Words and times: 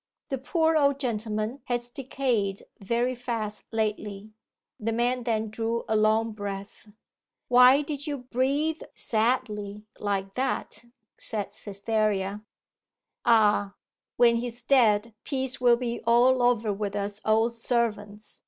'The 0.29 0.37
poor 0.39 0.75
old 0.75 0.99
gentleman 0.99 1.61
has 1.65 1.87
decayed 1.87 2.63
very 2.79 3.13
fast 3.13 3.65
lately.' 3.71 4.31
The 4.79 4.91
man 4.91 5.21
then 5.25 5.51
drew 5.51 5.83
a 5.87 5.95
long 5.95 6.31
breath. 6.31 6.87
'Why 7.49 7.83
did 7.83 8.07
you 8.07 8.17
breathe 8.17 8.81
sadly 8.95 9.85
like 9.99 10.33
that?' 10.33 10.85
said 11.19 11.53
Cytherea. 11.53 12.41
'Ah!... 13.25 13.75
When 14.17 14.37
he's 14.37 14.63
dead 14.63 15.13
peace 15.23 15.61
will 15.61 15.77
be 15.77 16.01
all 16.07 16.41
over 16.41 16.73
with 16.73 16.95
us 16.95 17.21
old 17.23 17.53
servants. 17.53 18.39